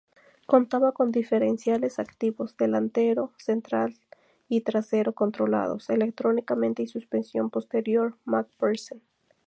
Contaba 0.47 0.93
con 0.93 1.11
diferenciales 1.11 1.99
activos 1.99 2.57
delantero, 2.57 3.33
central 3.37 3.93
y 4.49 4.61
trasero 4.61 5.13
controlados 5.13 5.91
electrónicamente 5.91 6.81
y 6.81 6.87
suspensión 6.87 7.51
posterior 7.51 8.17
McPherson. 8.25 9.03